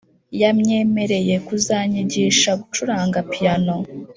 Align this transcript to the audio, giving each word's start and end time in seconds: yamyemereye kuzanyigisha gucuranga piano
yamyemereye 0.41 1.35
kuzanyigisha 1.47 2.49
gucuranga 2.61 3.19
piano 3.31 3.75